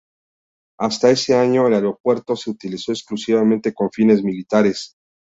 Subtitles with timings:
[0.79, 4.95] Hasta ese año, el aeropuerto se utilizó exclusivamente con fines militares.